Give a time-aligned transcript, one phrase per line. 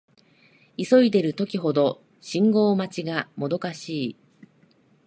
[0.79, 4.15] 急いでいる時ほど信号待ちがもどかしい